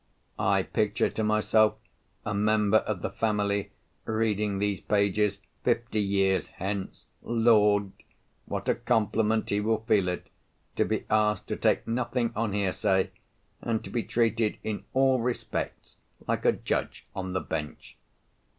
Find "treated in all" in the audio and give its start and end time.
14.01-15.19